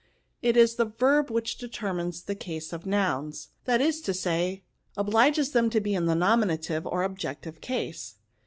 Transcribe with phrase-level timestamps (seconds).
[0.41, 4.63] It is the verb which determines the case of nouns; that is to say,
[4.97, 8.15] obliges them to be in the nominative or ob jective case."